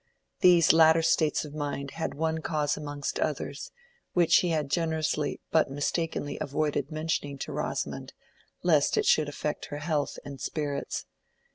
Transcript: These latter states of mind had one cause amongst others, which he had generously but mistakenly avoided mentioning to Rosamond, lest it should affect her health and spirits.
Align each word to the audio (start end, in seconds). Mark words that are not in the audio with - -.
These 0.39 0.73
latter 0.73 1.03
states 1.03 1.45
of 1.45 1.53
mind 1.53 1.91
had 1.91 2.15
one 2.15 2.39
cause 2.41 2.75
amongst 2.75 3.19
others, 3.19 3.69
which 4.13 4.37
he 4.37 4.49
had 4.49 4.67
generously 4.71 5.39
but 5.51 5.69
mistakenly 5.69 6.39
avoided 6.41 6.89
mentioning 6.91 7.37
to 7.37 7.51
Rosamond, 7.53 8.11
lest 8.63 8.97
it 8.97 9.05
should 9.05 9.29
affect 9.29 9.65
her 9.65 9.77
health 9.77 10.17
and 10.25 10.41
spirits. 10.41 11.05